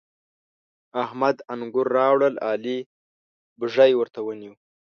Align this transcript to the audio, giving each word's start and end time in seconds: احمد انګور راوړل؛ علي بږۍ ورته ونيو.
احمد 1.03 1.35
انګور 1.53 1.87
راوړل؛ 1.97 2.33
علي 2.49 2.77
بږۍ 3.59 3.91
ورته 3.95 4.19
ونيو. 4.23 4.53